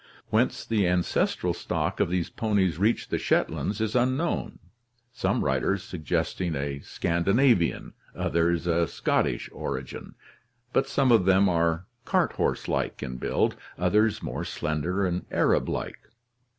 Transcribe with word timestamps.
Whence 0.31 0.65
the 0.65 0.87
ancestral 0.87 1.53
stock 1.53 1.99
of 1.99 2.09
these 2.09 2.31
ponies 2.31 2.79
reached 2.79 3.11
the 3.11 3.19
Shetlands 3.19 3.79
is 3.79 3.95
unknown, 3.95 4.57
some 5.11 5.45
writers 5.45 5.83
suggesting 5.83 6.55
a 6.55 6.79
Scandinavian, 6.79 7.93
others 8.15 8.65
a 8.65 8.87
Scottish 8.87 9.47
origin, 9.53 10.15
but 10.73 10.87
some 10.89 11.11
of 11.11 11.25
them 11.25 11.47
are 11.47 11.85
cart 12.03 12.31
horse 12.33 12.67
like 12.67 13.03
in 13.03 13.17
build, 13.17 13.55
others 13.77 14.23
more 14.23 14.43
slender 14.43 15.05
and 15.05 15.27
Arab 15.29 15.69
like. 15.69 15.99